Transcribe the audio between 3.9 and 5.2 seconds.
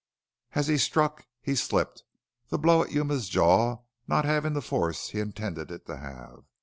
not having the force he